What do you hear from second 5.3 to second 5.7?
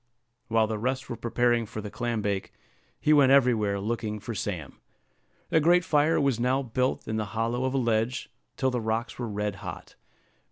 A